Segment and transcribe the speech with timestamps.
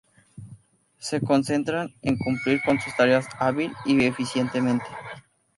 [0.97, 4.85] Se concentran en cumplir con sus tareas hábil y eficientemente.